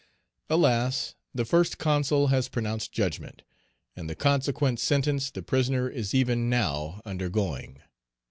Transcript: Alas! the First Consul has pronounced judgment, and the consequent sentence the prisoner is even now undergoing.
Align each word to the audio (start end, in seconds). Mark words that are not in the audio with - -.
Alas! 0.49 1.13
the 1.31 1.45
First 1.45 1.77
Consul 1.77 2.29
has 2.29 2.49
pronounced 2.49 2.91
judgment, 2.91 3.43
and 3.95 4.09
the 4.09 4.15
consequent 4.15 4.79
sentence 4.79 5.29
the 5.29 5.43
prisoner 5.43 5.87
is 5.87 6.15
even 6.15 6.49
now 6.49 7.03
undergoing. 7.05 7.83